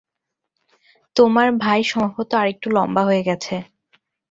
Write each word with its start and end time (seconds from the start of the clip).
তোমার 1.15 1.47
ভাই 1.57 1.81
সম্ভবত 1.83 2.31
আরেকটু 2.33 2.67
লম্বা 2.69 3.01
হয়ে 3.05 3.23
গেছে। 3.23 3.55